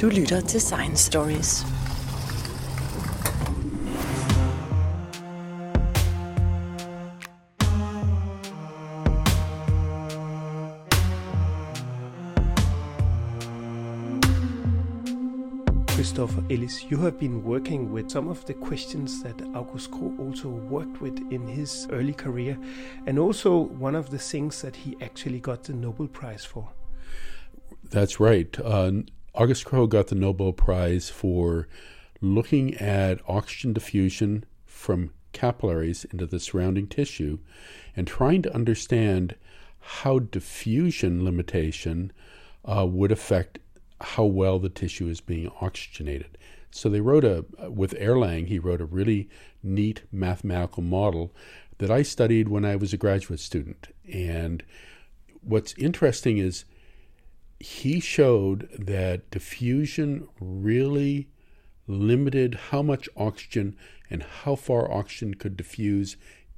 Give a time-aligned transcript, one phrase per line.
[0.00, 1.64] Du lytter til Science Stories.
[15.88, 20.48] Christopher Ellis, you have been working with some of the questions that August Krogh also
[20.48, 22.56] worked with in his early career,
[23.06, 26.77] and also one of the things that he actually got the Nobel Prize for.
[27.90, 28.54] That's right.
[28.62, 28.92] Uh,
[29.34, 31.68] August Krogh got the Nobel Prize for
[32.20, 37.38] looking at oxygen diffusion from capillaries into the surrounding tissue
[37.96, 39.36] and trying to understand
[39.80, 42.12] how diffusion limitation
[42.64, 43.58] uh, would affect
[44.00, 46.36] how well the tissue is being oxygenated.
[46.70, 49.28] So they wrote a, with Erlang, he wrote a really
[49.62, 51.34] neat mathematical model
[51.78, 53.88] that I studied when I was a graduate student.
[54.12, 54.62] And
[55.40, 56.64] what's interesting is
[57.60, 61.28] he showed that diffusion really
[61.86, 63.76] limited how much oxygen
[64.10, 66.16] and how far oxygen could diffuse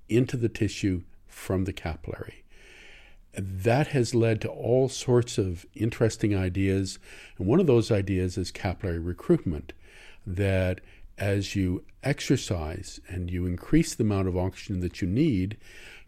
[0.08, 2.40] into the tissue from the capillary
[3.34, 6.98] that has led to all sorts of interesting ideas.
[7.38, 9.72] And one of those ideas is capillary recruitment,
[10.26, 10.80] that
[11.18, 15.56] as you exercise and you increase the amount of oxygen that you need,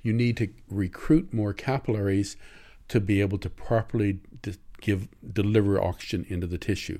[0.02, 2.36] you need to recruit more capillaries
[2.88, 6.98] to be able to properly de- give deliver oxygen into the tissue.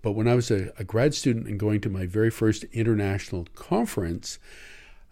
[0.00, 3.46] But when I was a, a grad student and going to my very first international
[3.54, 4.38] conference,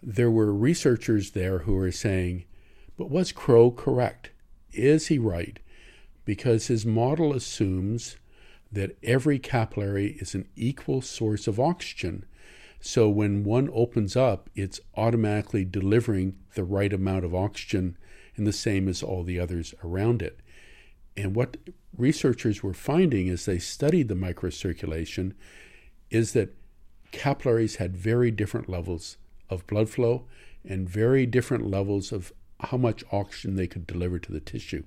[0.01, 2.45] there were researchers there who were saying,
[2.97, 4.31] but was Krogh correct?
[4.71, 5.59] Is he right?
[6.25, 8.17] Because his model assumes
[8.71, 12.25] that every capillary is an equal source of oxygen.
[12.79, 17.97] So when one opens up, it's automatically delivering the right amount of oxygen
[18.35, 20.39] and the same as all the others around it.
[21.17, 21.57] And what
[21.97, 25.33] researchers were finding as they studied the microcirculation
[26.09, 26.55] is that
[27.11, 29.17] capillaries had very different levels
[29.49, 30.25] of blood flow
[30.63, 34.83] and very different levels of how much oxygen they could deliver to the tissue.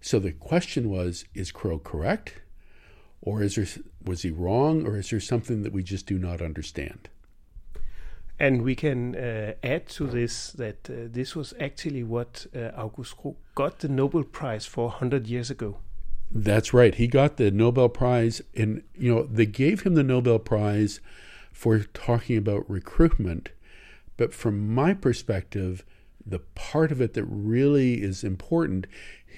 [0.00, 2.40] So the question was is Krogh correct?
[3.20, 3.66] Or is there,
[4.04, 4.84] was he wrong?
[4.84, 7.08] Or is there something that we just do not understand?
[8.42, 13.16] And we can uh, add to this that uh, this was actually what uh, August
[13.18, 15.76] Krogh got the Nobel Prize for 100 years ago.
[16.28, 16.92] That's right.
[16.92, 20.98] He got the Nobel Prize, and you know they gave him the Nobel Prize
[21.52, 23.50] for talking about recruitment.
[24.16, 25.84] But from my perspective,
[26.26, 28.88] the part of it that really is important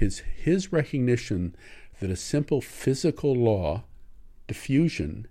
[0.00, 1.54] is his recognition
[2.00, 3.84] that a simple physical law,
[4.46, 5.26] diffusion,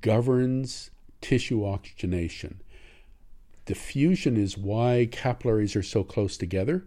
[0.00, 2.60] governs tissue oxygenation.
[3.66, 6.84] Diffusion is why capillaries are so close together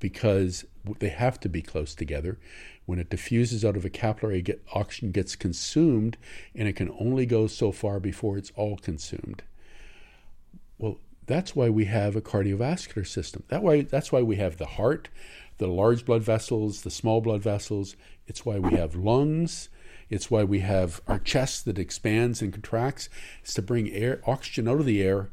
[0.00, 0.64] because
[0.98, 2.38] they have to be close together.
[2.86, 6.16] When it diffuses out of a capillary, get, oxygen gets consumed
[6.54, 9.42] and it can only go so far before it's all consumed.
[10.78, 13.44] Well, that's why we have a cardiovascular system.
[13.48, 15.08] That way, that's why we have the heart,
[15.58, 17.96] the large blood vessels, the small blood vessels.
[18.26, 19.68] It's why we have lungs.
[20.08, 23.08] It's why we have our chest that expands and contracts.
[23.42, 25.28] It's to bring air, oxygen out of the air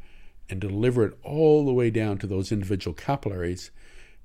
[0.50, 3.72] and deliver it all the way down to those individual capillaries.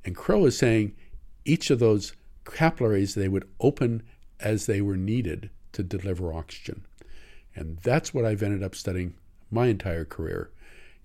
[0.05, 0.95] And Krogh is saying
[1.45, 2.13] each of those
[2.45, 4.03] capillaries they would open
[4.39, 6.85] as they were needed to deliver oxygen.
[7.55, 9.15] And that's what I've ended up studying
[9.51, 10.51] my entire career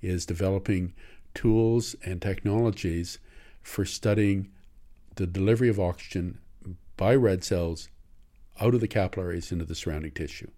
[0.02, 0.94] is developing
[1.34, 3.20] tools and technologies
[3.62, 4.52] for studying
[5.16, 6.38] the delivery of oxygen
[6.98, 7.90] by red cells
[8.62, 10.50] out of the capillaries into the surrounding tissue.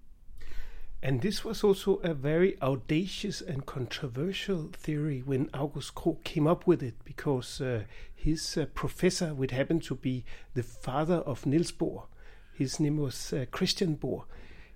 [1.01, 5.93] And this was also a very audacious and controversial theory when August
[6.23, 7.83] came up with it, because uh,
[8.15, 12.05] his uh, professor would happen to be the father of Niels Bohr.
[12.53, 14.23] His name was uh, Christian Bohr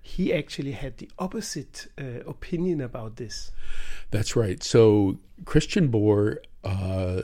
[0.02, 3.52] he actually had the opposite uh, opinion about this.
[4.10, 4.64] That's right.
[4.64, 7.24] So Christian Bohr, uh,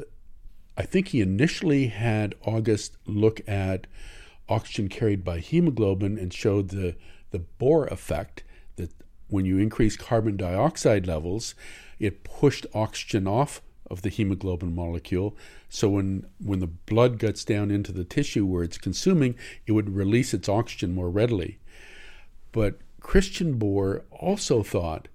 [0.77, 3.87] I think he initially had August look at
[4.47, 6.95] oxygen carried by hemoglobin and showed the
[7.31, 8.43] the Bohr effect
[9.29, 11.56] when you increase carbon dioxide levels,
[12.00, 15.35] it pushed oxygen off of the hemoglobin molecule.
[15.69, 19.35] So when when the blood gets down into the tissue where it's consuming,
[19.65, 21.59] it would release its oxygen more readily.
[22.51, 25.07] But Christian Bohr also thought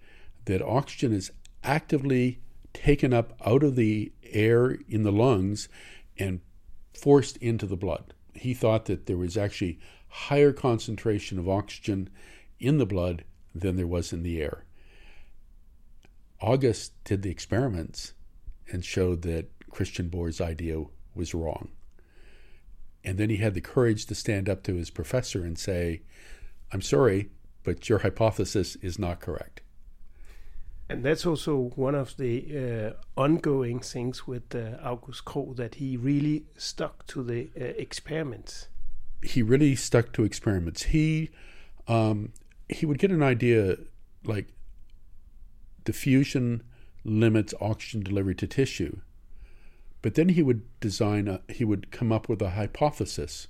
[0.47, 1.31] that oxygen is
[1.63, 2.41] actively
[2.73, 5.69] taken up out of the air in the lungs
[6.19, 6.41] and
[6.95, 8.15] forced into the blood.
[8.35, 9.79] He thought that there was actually
[10.09, 12.09] higher concentration of oxygen
[12.59, 14.65] in the blood than there was in the air.
[16.41, 18.15] August did the experiments
[18.71, 20.85] and showed that Christian Bohr's idea
[21.15, 21.71] was wrong.
[23.05, 26.03] And then he had the courage to stand up to his professor and say,
[26.73, 27.31] I'm sorry,
[27.65, 29.61] but your hypothesis is not correct.
[30.89, 35.97] And that's also one of the uh, ongoing things with uh, August Krogh that he
[35.97, 38.69] really stuck to the uh, experiments.
[39.23, 40.83] He really stuck to experiments.
[40.85, 41.31] He
[41.89, 42.33] um,
[42.73, 43.77] he would get an idea
[44.25, 44.49] like
[45.85, 46.63] diffusion
[47.05, 48.99] limits oxygen delivery to tissue,
[50.01, 53.49] but then he would design a, he would come up with a hypothesis,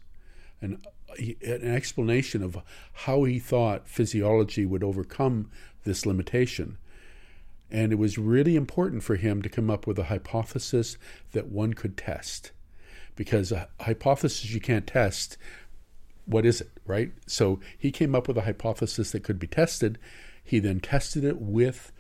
[0.61, 0.83] an
[1.19, 2.59] an explanation of
[2.93, 5.51] how he thought physiology would overcome
[5.85, 6.79] this limitation.
[7.71, 10.99] And it was really important for him to come up with a hypothesis
[11.33, 12.53] that one could test.
[13.15, 15.37] Because a hypothesis you can't test,
[16.27, 17.13] what is it, right?
[17.27, 19.99] So he came up with a hypothesis that could be tested.
[20.45, 21.93] He then tested it with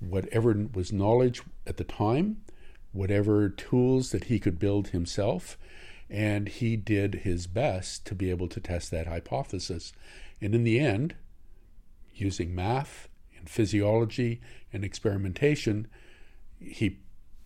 [0.00, 2.42] whatever was knowledge at the time,
[2.92, 5.56] whatever tools that he could build himself,
[6.10, 9.92] and he did his best to be able to test that hypothesis.
[10.40, 11.14] And in the end,
[12.14, 13.08] using math
[13.38, 14.40] and physiology
[14.72, 15.86] and experimentation,
[16.58, 16.98] he,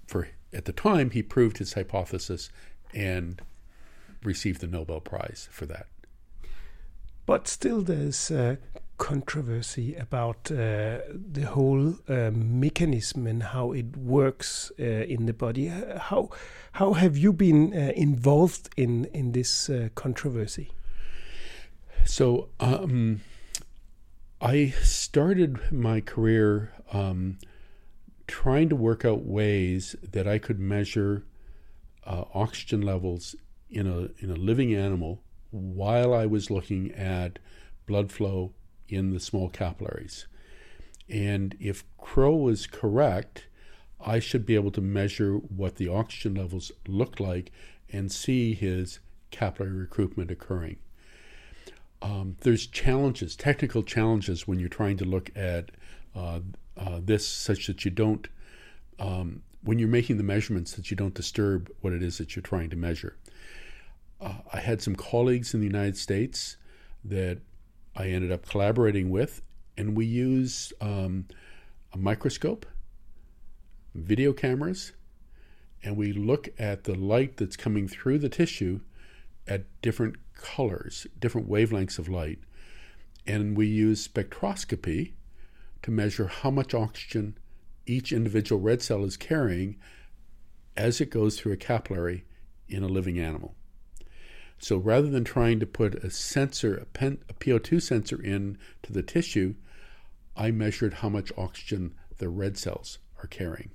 [0.06, 2.50] for at the time, he proved his hypothesis
[2.94, 3.40] and
[4.24, 5.86] received the Nobel Prize for that.
[7.26, 8.56] But still, there's uh,
[8.98, 15.66] controversy about uh, the whole uh, mechanism and how it works uh, in the body.
[15.66, 16.30] How
[16.72, 20.70] how have you been uh, involved in in this uh, controversy?
[22.04, 22.48] So.
[22.60, 23.20] Um,
[24.40, 27.38] I started my career um,
[28.26, 31.24] trying to work out ways that I could measure
[32.04, 33.34] uh, oxygen levels
[33.70, 37.38] in a in a living animal while I was looking at
[37.86, 38.52] blood flow
[38.88, 40.26] in the small capillaries.
[41.08, 43.46] And if Krogh was correct,
[44.04, 47.52] I should be able to measure what the oxygen levels looked like
[47.92, 48.98] and see his
[49.30, 50.78] capillary recruitment occurring
[52.02, 55.70] um, there's challenges, technical challenges when you're trying to look at
[56.14, 56.40] uh,
[56.76, 58.28] uh, this, such that you don't,
[58.98, 62.42] um, when you're making the measurements, that you don't disturb what it is that you're
[62.42, 63.16] trying to measure.
[64.20, 66.56] Uh, I had some colleagues in the United States
[67.04, 67.38] that
[67.94, 69.42] I ended up collaborating with,
[69.76, 71.26] and we use um,
[71.92, 72.66] a microscope,
[73.94, 74.92] video cameras,
[75.82, 78.80] and we look at the light that's coming through the tissue
[79.46, 82.38] at different colors, different wavelengths of light.
[83.26, 85.12] And we use spectroscopy
[85.82, 87.36] to measure how much oxygen
[87.86, 89.76] each individual red cell is carrying
[90.76, 92.24] as it goes through a capillary
[92.68, 93.55] in a living animal.
[94.58, 98.92] So rather than trying to put a sensor, a, pen, a PO2 sensor in to
[98.92, 99.54] the tissue,
[100.36, 103.70] I measured how much oxygen the red cells are carrying.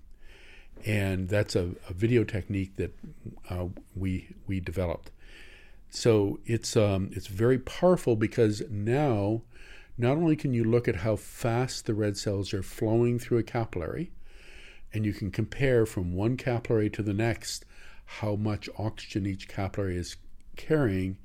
[0.85, 2.95] And that's a, a video technique that
[3.49, 5.11] uh, we, we developed.
[5.91, 9.41] So it's um, it's very powerful because now
[9.97, 13.43] not only can you look at how fast the red cells are flowing through a
[13.43, 14.09] capillary,
[14.93, 17.65] and you can compare from one capillary to the next
[18.05, 20.15] how much oxygen each capillary is
[20.55, 21.17] carrying,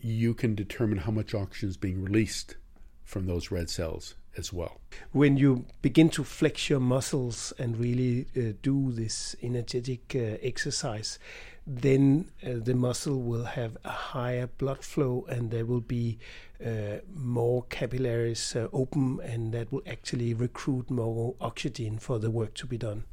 [0.00, 2.56] you can determine how much oxygen is being released
[3.04, 4.80] from those red cells as well.
[5.12, 11.18] When you begin to flex your muscles and really uh, do this energetic uh, exercise,
[11.66, 16.18] then uh, the muscle will have a higher blood flow and there will be
[16.64, 22.54] uh, more capillaries uh, open and that will actually recruit more oxygen for the work
[22.54, 23.04] to be done.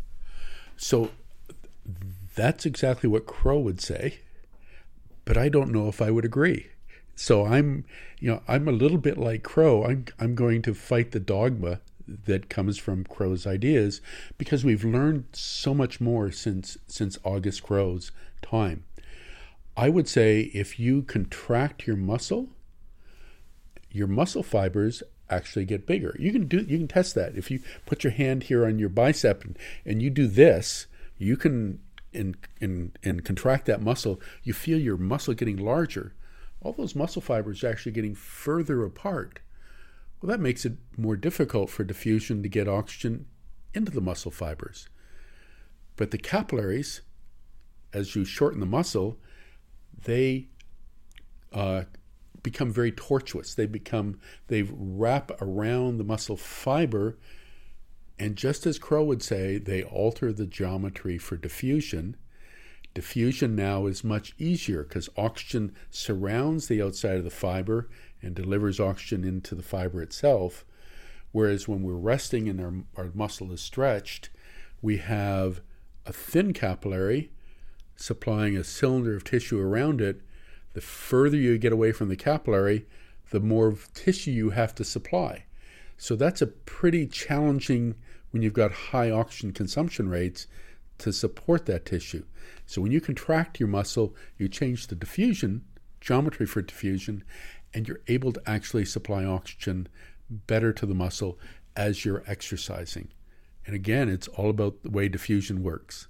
[0.77, 1.09] So
[2.35, 4.19] that's exactly what Krogh would say,
[5.25, 6.67] but I don't know if I would agree.
[7.15, 7.85] So I'm,
[8.19, 9.89] you know, I'm a little bit like Krogh.
[9.89, 13.99] I'm I'm going to fight the dogma that comes from Krogh's ideas
[14.37, 18.83] because we've learned so much more since since August Krogh's time.
[19.77, 22.49] I would say if you contract your muscle,
[23.91, 26.15] your muscle fibers actually get bigger.
[26.19, 27.35] You can do you can test that.
[27.35, 31.37] If you put your hand here on your bicep and, and you do this, you
[31.37, 31.79] can
[32.15, 36.13] and and and contract that muscle, you feel your muscle getting larger.
[36.61, 39.39] All those muscle fibers are actually getting further apart.
[40.21, 43.27] Well, that makes it more difficult for diffusion to get oxygen
[43.73, 44.89] into the muscle fibers.
[45.95, 47.01] But the capillaries,
[47.93, 49.19] as you shorten the muscle,
[50.03, 50.47] they
[51.53, 51.83] uh,
[52.41, 53.53] become very tortuous.
[53.53, 57.17] They become they wrap around the muscle fiber,
[58.17, 62.15] and just as Krogh would say, they alter the geometry for diffusion.
[62.93, 67.89] Diffusion now is much easier because oxygen surrounds the outside of the fiber
[68.21, 70.65] and delivers oxygen into the fiber itself.
[71.33, 74.29] Whereas when we're resting and our, our muscle is stretched,
[74.81, 75.59] we have
[76.05, 77.31] a thin capillary
[77.95, 80.21] supplying a cylinder of tissue around it,
[80.73, 82.85] The further you get away from the capillary,
[83.29, 85.45] the more tissue you have to supply.
[85.97, 87.95] So that's a pretty challenging
[88.35, 90.45] when you've got high oxygen consumption rates
[90.97, 92.25] to support that tissue.
[92.65, 95.63] So when you contract your muscle, you change the diffusion,
[96.01, 97.23] geometry for diffusion,
[97.73, 99.87] and you're able to actually supply oxygen
[100.29, 101.39] better to the muscle
[101.77, 103.07] as you're exercising.
[103.65, 106.09] And again, it's all about the way diffusion works.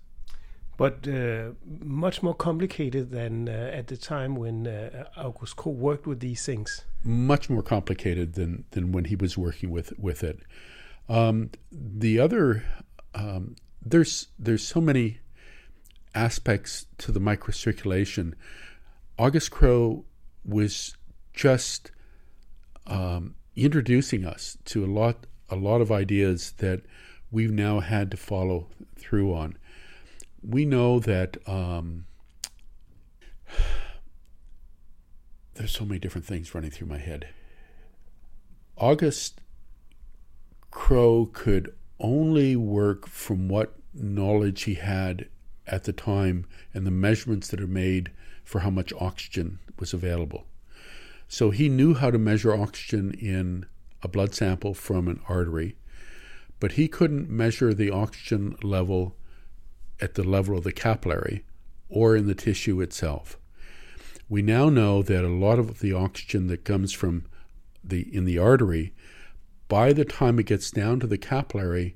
[0.78, 6.08] But uh, much more complicated than uh, at the time when uh, August Krogh worked
[6.08, 6.86] with these things.
[7.04, 10.40] Much more complicated than, than when he was working with, with it.
[11.08, 12.64] Um, the other,
[13.14, 15.20] um, there's there's so many
[16.14, 18.34] aspects to the microcirculation.
[19.18, 20.04] August Krogh
[20.44, 20.96] was
[21.34, 21.92] just
[22.88, 26.82] um, introducing us to a lot a lot of ideas that
[27.32, 29.58] we've now had to follow through on.
[30.42, 32.06] We know that um,
[35.54, 37.30] there's so many different things running through my head.
[38.78, 39.40] August
[40.76, 45.30] Krogh could only work from what knowledge he had
[45.66, 48.12] at the time and the measurements that are made
[48.44, 50.46] for how much oxygen was available.
[51.28, 53.66] So he knew how to measure oxygen in
[54.04, 55.76] a blood sample from an artery,
[56.60, 59.16] but he couldn't measure the oxygen level
[60.00, 61.46] at the level of the capillary
[61.90, 63.40] or in the tissue itself.
[64.28, 67.26] We now know that a lot of the oxygen that comes from
[67.84, 68.94] the in the artery
[69.68, 71.96] by the time it gets down to the capillary,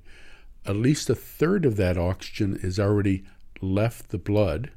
[0.66, 3.24] at least a third of that oxygen is already
[3.62, 4.72] left the blood,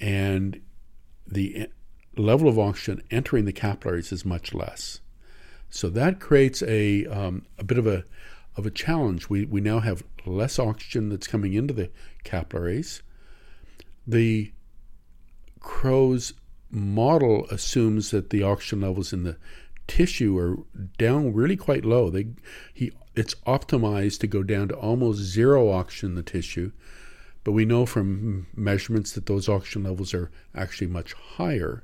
[0.00, 0.60] and
[1.26, 1.68] the
[2.16, 5.00] level of oxygen entering the capillaries is much less.
[5.70, 8.04] So that creates a um, a bit of a
[8.56, 9.28] of a challenge.
[9.28, 11.90] We we now have less oxygen that's coming into the
[12.24, 13.02] capillaries.
[14.06, 14.52] The
[15.60, 16.34] Krogh's
[16.70, 19.36] model assumes that the oxygen levels in the
[19.88, 20.58] tissue are
[20.98, 22.10] down really quite low.
[22.10, 22.28] They
[22.72, 26.70] he it's optimized to go down to almost zero oxygen in the tissue,
[27.42, 31.82] but we know from measurements that those oxygen levels are actually much higher.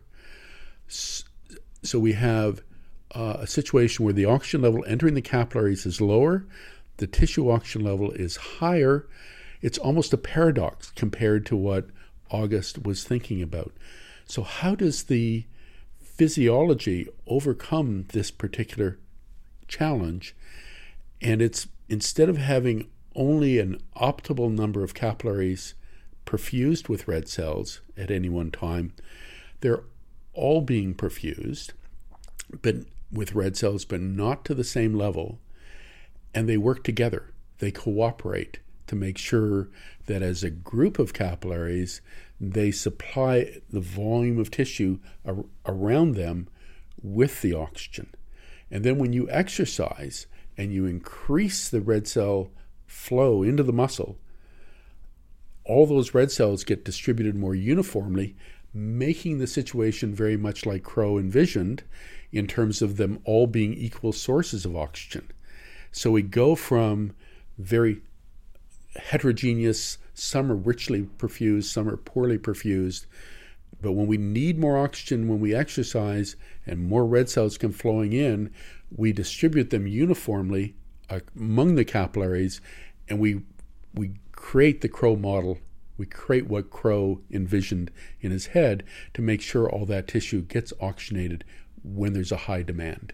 [0.86, 2.62] So we have
[3.14, 6.46] uh, a situation where the oxygen level entering the capillaries is lower,
[6.98, 9.08] the tissue oxygen level is higher.
[9.60, 11.88] It's almost a paradox compared to what
[12.30, 13.72] August was thinking about.
[14.26, 15.44] So, how does the
[16.16, 18.98] physiology overcome this particular
[19.68, 20.34] challenge.
[21.20, 25.74] And it's instead of having only an optimal number of capillaries
[26.26, 28.92] perfused with red cells at any one time,
[29.60, 29.84] they're
[30.32, 31.70] all being perfused,
[32.62, 32.76] but
[33.12, 35.38] with red cells, but not to the same level.
[36.34, 37.32] And they work together.
[37.58, 39.68] They cooperate to make sure
[40.06, 42.00] that as a group of capillaries,
[42.52, 46.48] they supply the volume of tissue ar- around them
[47.02, 48.08] with the oxygen.
[48.70, 52.50] And then when you exercise and you increase the red cell
[52.86, 54.18] flow into the muscle,
[55.64, 58.36] all those red cells get distributed more uniformly,
[58.72, 61.84] making the situation very much like Krogh envisioned
[62.32, 65.30] in terms of them all being equal sources of oxygen.
[65.92, 67.12] So we go from
[67.56, 68.02] very
[68.96, 73.06] heterogeneous some are richly perfused, some are poorly perfused.
[73.82, 78.12] But when we need more oxygen when we exercise and more red cells come flowing
[78.12, 78.50] in,
[78.90, 80.74] we distribute them uniformly
[81.10, 82.60] among the capillaries
[83.08, 83.42] and we
[83.92, 85.58] we create the Krogh model.
[85.96, 88.82] We create what Krogh envisioned in his head
[89.14, 91.44] to make sure all that tissue gets oxygenated
[91.82, 93.12] when there's a high demand.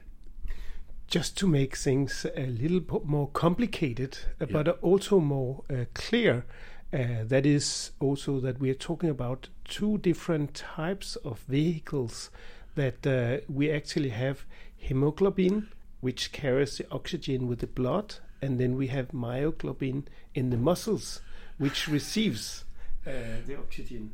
[1.11, 4.47] Just to make things a little bit more complicated, yeah.
[4.51, 6.45] but also more uh, clear,
[6.93, 12.31] uh, that is also that we are talking about two different types of vehicles
[12.75, 14.45] that uh, we actually have
[14.77, 15.69] hemoglobin
[16.01, 21.21] which carries the oxygen with the blood and then we have myoglobin in the muscles
[21.59, 22.65] which receives
[23.07, 23.11] uh,
[23.47, 24.11] the oxygen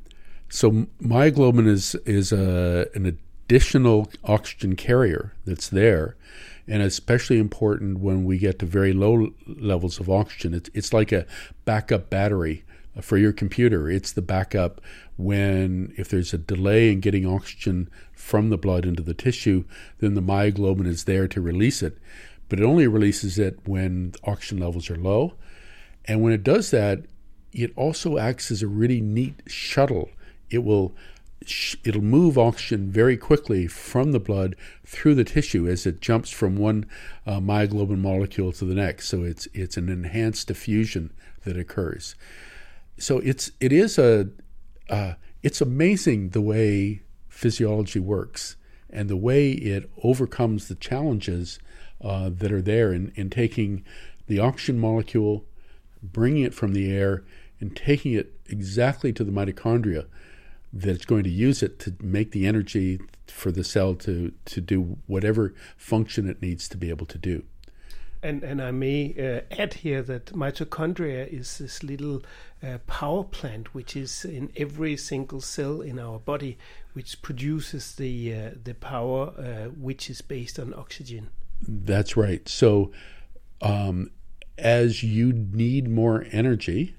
[0.49, 6.17] so myoglobin is is a, an additional oxygen carrier that's there
[6.69, 10.53] and especially important when we get to very low levels of oxygen.
[10.53, 11.27] It's, it's like a
[11.65, 12.65] backup battery
[12.97, 13.89] uh, for your computer.
[13.89, 14.81] It's the backup
[15.17, 19.65] when, if there's a delay in getting oxygen from the blood into the tissue,
[19.99, 21.99] then the myoglobin is there to release it.
[22.49, 25.35] But it only releases it when oxygen levels are low.
[26.05, 27.05] And when it does that,
[27.53, 30.11] it also acts as a really neat shuttle.
[30.51, 30.95] It will
[31.85, 36.57] it'll move oxygen very quickly from the blood through the tissue as it jumps from
[36.57, 36.87] one
[37.27, 39.09] uh, myoglobin molecule to the next.
[39.09, 41.13] So it's it's an enhanced diffusion
[41.45, 42.15] that occurs
[42.99, 44.29] so it's it is a
[44.89, 48.57] uh, it's amazing the way physiology works
[48.89, 51.59] and the way it overcomes the challenges
[52.03, 53.85] uh, that are there in, in taking
[54.27, 55.45] the oxygen molecule,
[56.03, 57.25] bringing it from the air,
[57.61, 60.07] and taking it exactly to the mitochondria
[60.73, 64.99] that's going to use it to make the energy for the cell to, to do
[65.07, 67.43] whatever function it needs to be able to do.
[68.23, 72.23] And, and I may uh, add here that mitochondria is this little
[72.63, 76.59] uh, power plant which is in every single cell in our body,
[76.95, 81.29] which produces the uh, the power uh, which is based on oxygen.
[81.61, 82.49] That's right.
[82.49, 82.91] So,
[83.61, 84.11] um,
[84.59, 86.97] as you need more energy,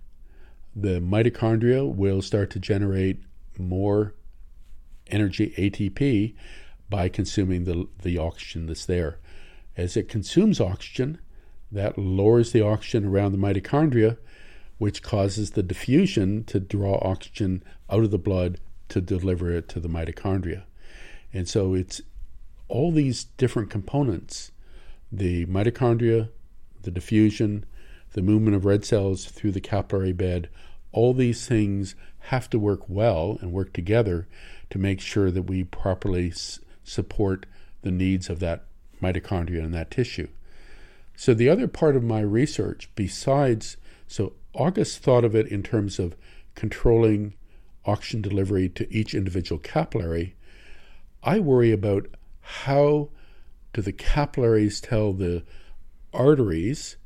[0.75, 3.21] the mitochondria will start to generate
[3.59, 4.13] more
[5.07, 6.35] energy ATP
[6.89, 9.19] by consuming the the oxygen that's there.
[9.75, 11.19] As it consumes oxygen,
[11.71, 14.17] that lowers the oxygen around the mitochondria,
[14.77, 18.59] which causes the diffusion to draw oxygen out of the blood
[18.89, 20.63] to deliver it to the mitochondria.
[21.33, 22.01] And so it's
[22.67, 24.51] all these different components
[25.09, 26.29] the mitochondria,
[26.81, 27.65] the diffusion,
[28.11, 30.49] the movement of red cells through the capillary bed,
[30.91, 31.95] all these things
[32.27, 34.27] have to work well and work together
[34.69, 37.45] to make sure that we properly s- support
[37.83, 38.65] the needs of that
[39.01, 40.27] mitochondria in that tissue.
[41.15, 45.99] So, the other part of my research, besides, so August thought of it in terms
[45.99, 46.17] of
[46.53, 47.33] controlling
[47.85, 50.35] oxygen delivery to each individual capillary.
[51.23, 52.07] I worry about
[52.41, 53.09] how
[53.71, 55.43] do the capillaries tell the
[56.13, 56.97] arteries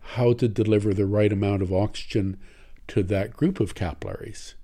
[0.00, 2.38] how to deliver the right amount of oxygen
[2.92, 4.54] to that group of capillaries.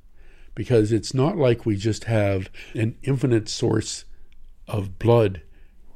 [0.55, 4.05] Because it's not like we just have an infinite source
[4.67, 5.41] of blood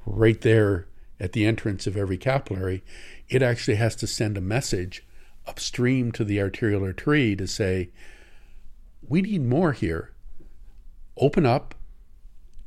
[0.06, 0.88] right there
[1.20, 2.82] at the entrance of every capillary,
[3.28, 5.04] it actually has to send a message
[5.46, 7.90] upstream to the arteriolar tree to say,
[9.06, 10.12] we need more here.
[11.18, 11.74] Open up,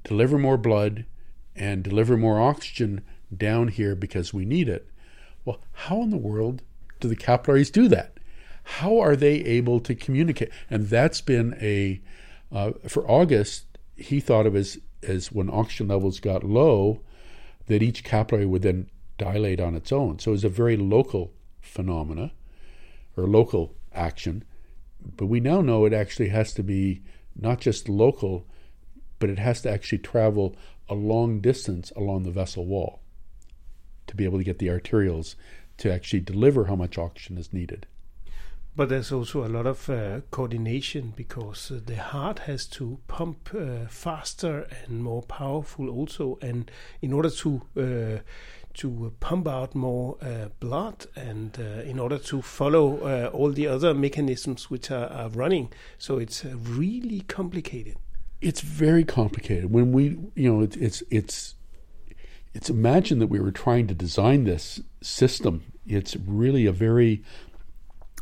[0.03, 1.05] deliver more blood,
[1.55, 3.01] and deliver more oxygen
[3.35, 4.87] down here because we need it.
[5.43, 6.61] Well, how in the world
[6.99, 8.14] do the capillaries do that?
[8.65, 10.49] How are they able to communicate?
[10.69, 12.01] And that's been a,
[12.51, 17.01] uh, for August, he thought of as, as when oxygen levels got low,
[17.67, 20.19] that each capillary would then dilate on its own.
[20.19, 22.33] So it's a very local phenomena
[23.15, 24.43] or local action.
[25.15, 27.03] But we now know it actually has to be
[27.35, 28.47] not just local,
[29.19, 30.55] but it has to actually travel
[30.89, 33.01] a long distance along the vessel wall
[34.07, 35.35] to be able to get the arterioles
[35.77, 37.85] to actually deliver how much oxygen is needed.
[38.77, 43.51] But there's also a lot of uh, coordination because uh, the heart has to pump
[43.55, 46.69] uh, faster and more powerful also, and
[47.01, 48.19] in order to uh,
[48.73, 53.93] to pump out more uh, blood and uh, in order to follow all the other
[53.93, 57.95] mechanisms which are, are running, so it's really complicated.
[58.41, 59.71] It's very complicated.
[59.71, 61.55] When we, you know, it, it's it's
[62.53, 65.63] it's imagine that we were trying to design this system.
[65.87, 67.23] It's really a very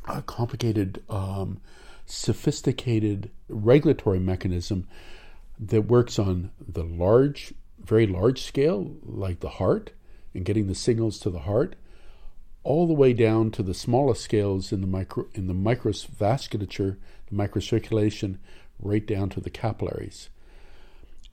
[0.05, 1.59] a complicated, um,
[2.05, 4.87] sophisticated regulatory mechanism
[5.59, 9.91] that works on the large, very large scale, like the heart,
[10.33, 11.75] and getting the signals to the heart,
[12.63, 17.35] all the way down to the smallest scales in the micro in the microvasculature, the
[17.35, 18.37] microcirculation,
[18.79, 20.29] right down to the capillaries.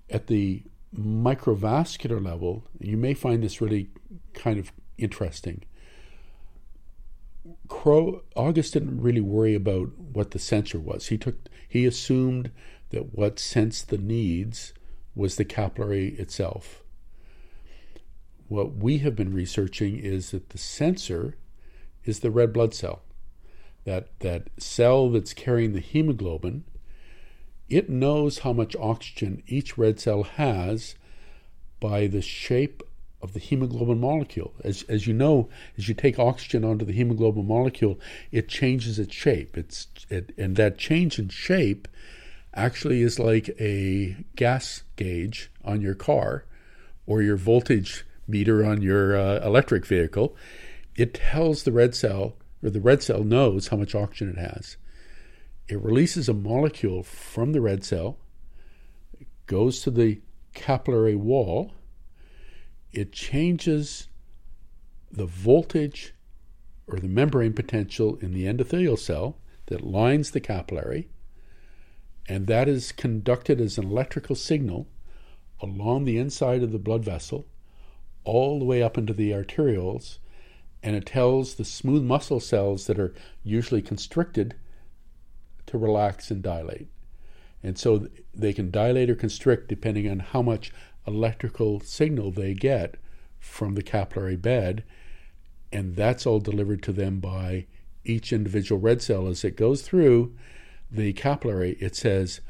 [0.09, 0.63] At the
[0.97, 3.91] microvascular level, you may find this really
[4.35, 5.63] kind of interesting.
[7.69, 11.09] Krogh August didn't really worry about what the sensor was.
[11.09, 11.37] He took
[11.69, 12.51] he assumed
[12.91, 14.73] that what sensed the needs
[15.15, 16.83] was the capillary itself.
[18.49, 21.37] What we have been researching is that the sensor
[22.05, 23.03] is the red blood cell.
[23.85, 26.65] That that cell that's carrying the hemoglobin,
[27.69, 30.97] it knows how much oxygen each red cell has
[31.79, 32.83] by the shape
[33.23, 34.55] of the hemoglobin molecule.
[34.65, 37.99] As, as you know, as you take oxygen onto the hemoglobin molecule,
[38.31, 39.57] it changes its shape.
[39.57, 41.89] It's it, and that change in shape
[42.55, 46.45] actually is like a gas gauge on your car
[47.07, 50.37] or your voltage meter on your uh, electric vehicle.
[50.97, 54.77] It tells the red cell, or the red cell knows how much oxygen it has.
[55.69, 58.19] It releases a molecule from the red cell,
[59.47, 60.21] goes to the
[60.53, 61.73] capillary wall,
[62.93, 64.09] it changes
[65.11, 66.15] the voltage
[66.87, 71.09] or the membrane potential in the endothelial cell that lines the capillary,
[72.29, 74.89] and that is conducted as an electrical signal
[75.61, 77.47] along the inside of the blood vessel,
[78.25, 80.19] all the way up into the arterioles,
[80.83, 84.55] and it tells the smooth muscle cells that are usually constricted
[85.67, 86.89] to relax and dilate.
[87.63, 90.73] And so they can dilate or constrict depending on how much
[91.07, 92.97] electrical signal they get
[93.39, 94.85] from the capillary bed.
[95.73, 97.67] And that's all delivered to them by
[98.05, 100.35] each individual red cell as it goes through
[100.91, 101.77] the capillary.
[101.81, 102.41] It says,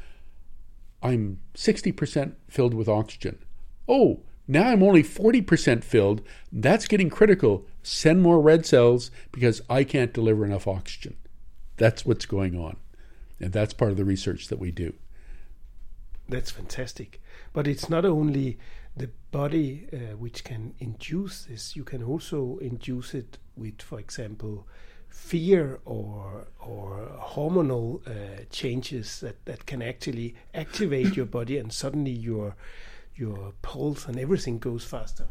[1.03, 3.39] I'm 60% filled with oxygen.
[3.87, 6.21] Oh, now I'm only 40% filled.
[6.51, 7.65] That's getting critical.
[7.83, 11.15] Send more red cells because I can't deliver enough oxygen.
[11.77, 12.77] That's what's going on.
[13.39, 14.93] And that's part of the research that we do.
[16.31, 17.21] That's fantastic.
[17.51, 18.57] But it's not only
[18.95, 24.65] the body uh, which can induce this, you can also induce it with, for example,
[25.09, 32.11] fear or or hormonal uh, changes that, that can actually activate your body and suddenly
[32.11, 32.55] your
[33.13, 35.27] your pulse and everything goes faster.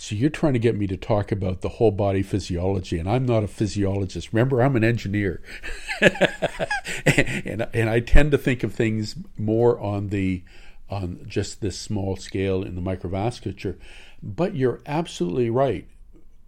[0.00, 3.26] So you're trying to get me to talk about the whole body physiology, and I'm
[3.26, 4.32] not a physiologist.
[4.32, 5.42] Remember, I'm an engineer,
[6.00, 10.42] and and I tend to think of things more on the
[10.88, 13.76] on just this small scale in the microvasculature.
[14.22, 15.86] But you're absolutely right.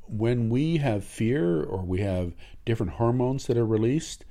[0.06, 2.32] When we have fear or we have
[2.64, 4.24] different hormones that are released,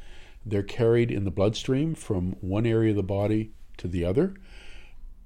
[0.43, 4.33] they're carried in the bloodstream from one area of the body to the other.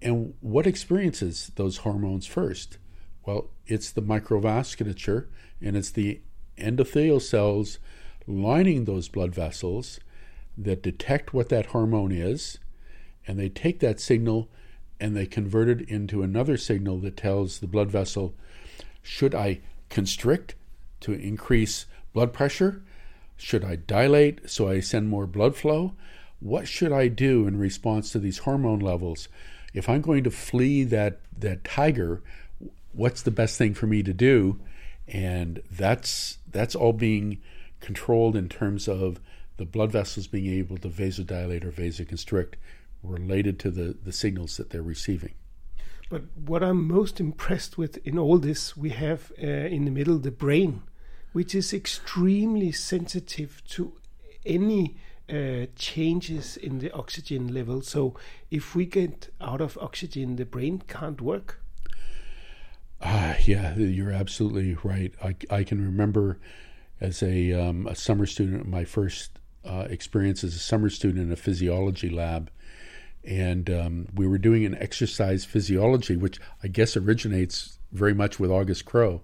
[0.01, 2.77] And what experiences those hormones first?
[3.25, 5.25] Well, it's the microvasculature
[5.61, 6.21] and it's the
[6.57, 7.79] endothelial cells
[8.27, 9.99] lining those blood vessels
[10.57, 12.59] that detect what that hormone is,
[13.27, 14.49] and they take that signal
[14.99, 18.33] and they convert it into another signal that tells the blood vessel
[19.01, 19.59] should I
[19.89, 20.55] constrict
[21.01, 22.81] to increase blood pressure?
[23.37, 25.93] Should I dilate so I send more blood flow?
[26.39, 29.27] What should I do in response to these hormone levels?
[29.73, 32.23] If I'm going to flee that, that tiger,
[32.95, 34.59] what's the best thing for me to do?
[35.07, 37.41] And that's that's all being
[37.79, 39.19] controlled in terms of
[39.57, 42.55] the blood vessels being able to vasodilate or vasoconstrict
[43.03, 45.33] related to the, the signals that they're receiving.
[46.09, 50.17] But what I'm most impressed with in all this, we have uh, in the middle
[50.17, 50.83] the brain,
[51.33, 53.93] which is extremely sensitive to
[54.45, 54.97] any
[55.29, 57.81] uh, changes in the oxygen level.
[57.81, 58.15] So
[58.51, 61.59] if we get out of oxygen, the brain can't work.
[63.05, 65.13] Uh, yeah, you're absolutely right.
[65.23, 66.39] I, I can remember
[66.99, 71.31] as a, um, a summer student, my first uh, experience as a summer student in
[71.31, 72.49] a physiology lab.
[73.23, 78.49] And um, we were doing an exercise physiology, which I guess originates very much with
[78.49, 79.21] August Krogh.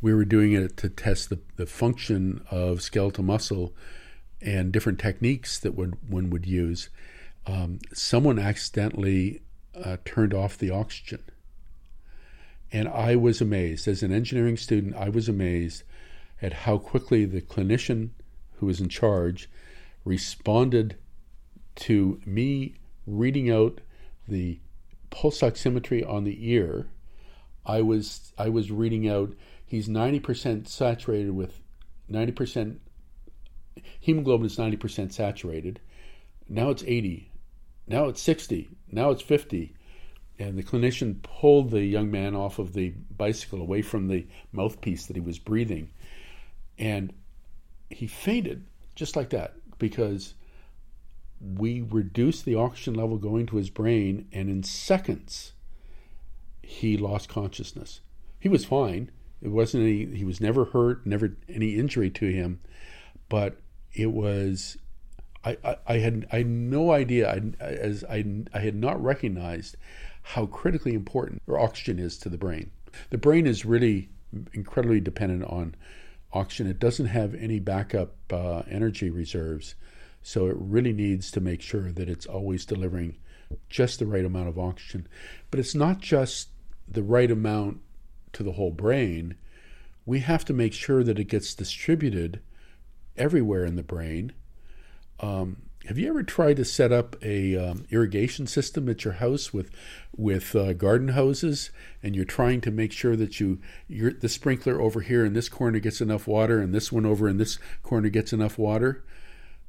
[0.00, 3.74] We were doing it to test the, the function of skeletal muscle
[4.40, 6.88] and different techniques that would, one would use.
[7.48, 9.42] Um, someone accidentally
[9.74, 11.24] uh, turned off the oxygen
[12.72, 13.88] and I was amazed.
[13.88, 15.84] As an engineering student, I was amazed
[16.42, 18.10] at how quickly the clinician
[18.56, 19.48] who was in charge
[20.04, 20.96] responded
[21.76, 22.74] to me
[23.06, 23.80] reading out
[24.26, 24.60] the
[25.10, 26.88] pulse oximetry on the ear.
[27.64, 31.60] I was I was reading out he's 90% saturated with
[32.10, 32.78] 90%
[34.00, 35.80] hemoglobin is 90% saturated.
[36.48, 37.30] Now it's 80.
[37.86, 38.68] Now it's 60.
[38.90, 39.74] Now it's 50
[40.38, 45.06] and the clinician pulled the young man off of the bicycle away from the mouthpiece
[45.06, 45.90] that he was breathing.
[46.78, 47.12] And
[47.90, 50.34] he fainted just like that because
[51.56, 55.52] we reduced the oxygen level going to his brain and in seconds
[56.62, 58.00] he lost consciousness.
[58.38, 59.10] He was fine.
[59.40, 62.60] It wasn't any he was never hurt never any injury to him
[63.28, 63.60] but
[63.92, 64.76] it was
[65.44, 67.30] I, I, I had I had no idea.
[67.30, 69.76] I, as I, I had not recognized
[70.28, 72.70] how critically important oxygen is to the brain.
[73.08, 74.10] The brain is really
[74.52, 75.74] incredibly dependent on
[76.34, 76.66] oxygen.
[76.66, 79.74] It doesn't have any backup uh, energy reserves,
[80.22, 83.16] so it really needs to make sure that it's always delivering
[83.70, 85.08] just the right amount of oxygen.
[85.50, 86.48] But it's not just
[86.86, 87.80] the right amount
[88.34, 89.34] to the whole brain.
[90.04, 92.40] We have to make sure that it gets distributed
[93.16, 94.32] everywhere in the brain.
[95.20, 99.54] Um, have you ever tried to set up a um, irrigation system at your house
[99.54, 99.70] with
[100.14, 101.70] with uh, garden hoses,
[102.02, 105.78] and you're trying to make sure that you the sprinkler over here in this corner
[105.78, 109.02] gets enough water, and this one over in this corner gets enough water?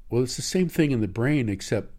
[0.10, 1.94] Well, it's the same thing in the brain, except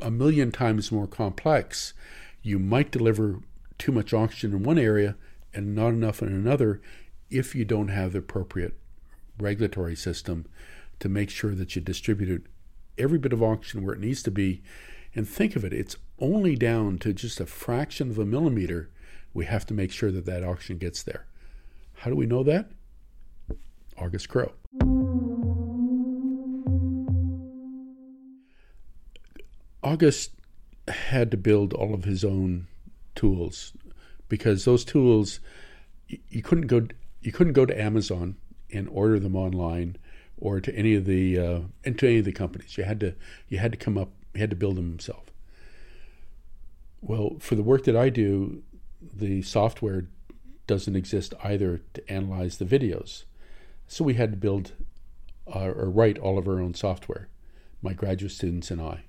[0.00, 1.94] a million times more complex.
[2.42, 3.38] You might deliver
[3.78, 5.14] too much oxygen in one area
[5.54, 6.82] and not enough in another
[7.30, 8.76] if you don't have the appropriate
[9.38, 10.46] regulatory system
[10.98, 12.51] to make sure that you distribute it
[12.98, 14.62] every bit of oxygen where it needs to be.
[15.14, 18.90] And think of it, it's only down to just a fraction of a millimeter.
[19.34, 21.26] We have to make sure that that oxygen gets there.
[21.94, 22.70] How do we know that?
[23.98, 24.52] August Krogh.
[29.82, 30.32] August
[30.88, 32.66] had to build all of his own
[33.14, 33.72] tools
[34.28, 35.40] because those tools
[36.28, 36.86] you couldn't go
[37.20, 38.36] you couldn't go to Amazon
[38.72, 39.96] and order them online
[40.42, 42.76] or to any of the uh, into any of the companies.
[42.76, 43.14] You had to
[43.48, 45.26] you had to come up you had to build them himself.
[47.00, 48.62] Well, for the work that I do,
[49.00, 50.06] the software
[50.66, 53.22] doesn't exist either to analyze the videos,
[53.86, 54.72] so we had to build
[55.46, 57.28] uh, or write all of our own software.
[57.80, 59.04] My graduate students and I.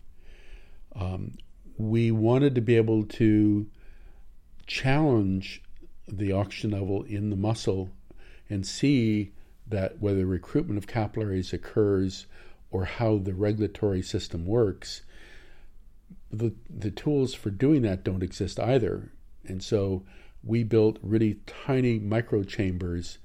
[0.95, 1.33] Um,
[1.77, 3.67] we wanted to be able to
[4.67, 5.63] challenge
[6.07, 7.89] the oxygen level in the muscle
[8.49, 9.31] and see
[9.73, 12.27] that whether recruitment of capillaries occurs
[12.71, 15.01] or how the regulatory system works,
[16.31, 19.12] the, the tools for doing that don't exist either.
[19.45, 20.03] And so
[20.43, 23.17] we built really tiny micro chambers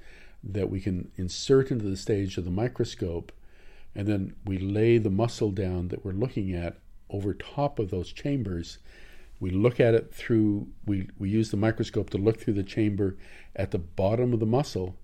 [0.43, 3.33] that we can insert into the stage of the microscope,
[3.95, 6.79] and then we lay the muscle down that we're looking at
[7.11, 8.79] over top of those chambers.
[9.41, 13.17] We look at it through, we, we use the microscope to look through the chamber
[13.55, 14.97] at the bottom of the muscle,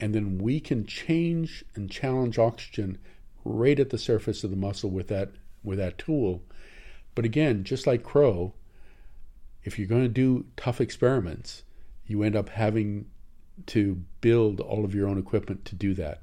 [0.00, 2.98] and then we can change and challenge oxygen
[3.44, 5.30] right at the surface of the muscle with that
[5.62, 6.42] with that tool.
[7.14, 8.52] But again, just like Krogh,
[9.62, 11.64] if you're going to do tough experiments,
[12.06, 13.06] you end up having
[13.66, 16.22] to build all of your own equipment to do that.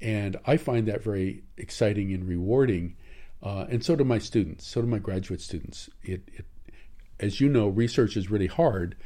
[0.00, 2.96] And I find that very exciting and rewarding
[3.44, 5.90] uh, and so do my students, so do my graduate students.
[6.02, 6.46] It, it,
[7.20, 8.96] as you know, research is really hard,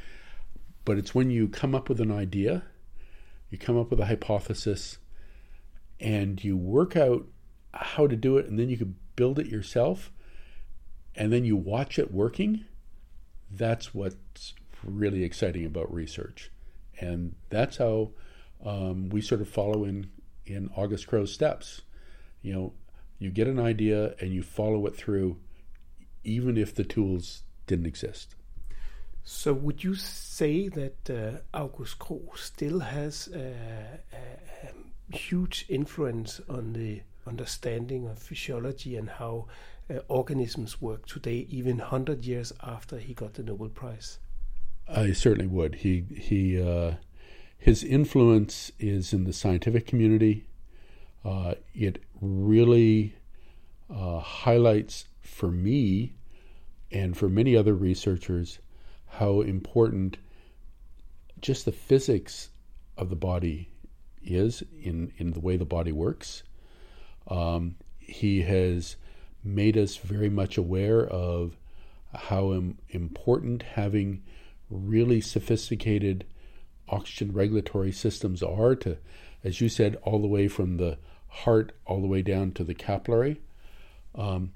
[0.84, 2.62] but it's when you come up with an idea,
[3.50, 4.98] you come up with a hypothesis,
[6.00, 7.26] and you work out
[7.72, 10.10] how to do it, and then you can build it yourself,
[11.14, 12.64] and then you watch it working.
[13.50, 16.50] That's what's really exciting about research,
[17.00, 18.10] and that's how
[18.64, 20.10] um, we sort of follow in
[20.46, 21.82] in August Krogh's steps.
[22.42, 22.72] You know,
[23.18, 25.38] you get an idea and you follow it through,
[26.24, 28.34] even if the tools didn't exist.
[29.30, 32.02] So, would you say that uh, August
[32.36, 39.48] still has a, a, a, huge influence on the understanding of physiology and how
[39.90, 44.18] uh, organisms work today, even hundred years after he got the Nobel Prize?
[44.88, 45.74] I certainly would.
[45.74, 46.92] He he uh,
[47.58, 50.46] his influence is in the scientific community.
[51.22, 53.14] Uh, it really
[53.94, 56.14] uh, highlights for me
[56.90, 58.58] and for many other researchers
[59.18, 60.16] how important
[61.40, 62.50] just the physics
[62.96, 63.68] of the body
[64.22, 66.44] is in, in the way the body works.
[67.26, 68.94] Um, he has
[69.42, 71.56] made us very much aware of
[72.14, 74.22] how Im- important having
[74.70, 76.24] really sophisticated
[76.88, 78.98] oxygen regulatory systems are to,
[79.42, 82.74] as you said, all the way from the heart all the way down to the
[82.74, 83.40] capillary.
[84.14, 84.52] Um,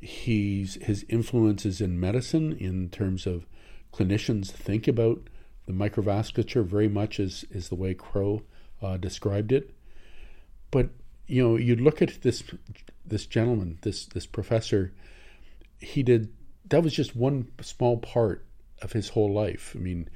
[0.00, 3.44] he's his influences in medicine in terms of
[3.92, 5.28] clinicians think about
[5.66, 8.42] the microvasculature very much as is the way Krogh
[8.82, 9.70] uh, described it.
[10.70, 10.90] But
[11.26, 12.42] you know, you look at this
[13.06, 14.92] this gentleman, this this professor.
[15.78, 16.32] He did
[16.68, 18.44] that was just one small part
[18.82, 19.72] of his whole life.
[19.76, 20.08] I mean,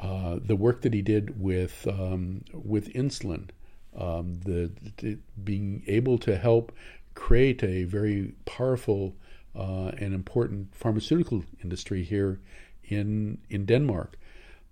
[0.00, 3.50] uh, the work that he did with um, with insulin
[3.96, 6.72] um, the, the, being able to help
[7.14, 9.14] create a very powerful
[9.54, 12.40] uh, and important pharmaceutical industry here
[12.88, 14.16] in in Denmark.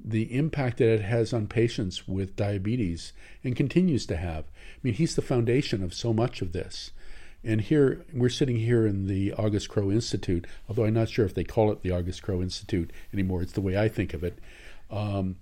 [0.05, 3.13] The impact that it has on patients with diabetes
[3.45, 4.45] and continues to have.
[4.45, 6.91] I mean, he's the foundation of so much of this.
[7.45, 11.35] And here we're sitting here in the August Krogh Institute, although I'm not sure if
[11.35, 13.43] they call it the August Krogh Institute anymore.
[13.43, 14.39] It's the way I think of it.
[14.91, 15.37] Um,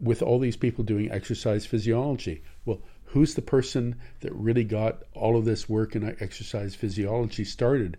[0.00, 2.42] with all these people doing exercise physiology.
[2.64, 7.96] Well, who's the person that really got all of this work in exercise physiology started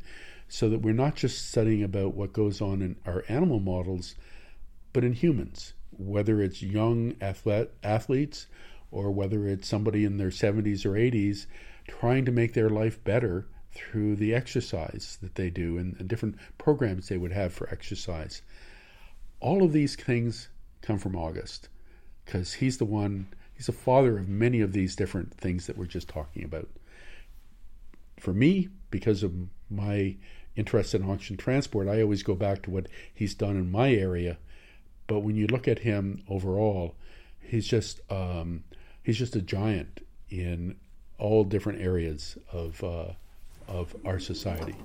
[0.49, 4.15] so that we're not just studying about what goes on in our animal models
[4.93, 8.47] but in humans whether it's young athlete, athletes
[8.91, 11.45] or whether it's somebody in their 70s or 80s
[11.87, 16.35] trying to make their life better through the exercise that they do and, and different
[16.57, 18.41] programs they would have for exercise
[19.39, 20.49] all of these things
[20.81, 21.69] come from august
[22.25, 23.27] because he's the one
[23.59, 26.69] He's the father of many of these different things that we're just talking about.
[28.17, 29.33] For me, because of
[29.69, 30.15] my
[30.55, 34.37] interest in oxygen transport, I always go back to what he's done in my area.
[35.07, 36.95] But when you look at him overall,
[37.41, 38.63] he's just um,
[39.03, 40.75] he's just a giant in
[41.17, 43.13] all different areas of uh,
[43.67, 44.75] of our society.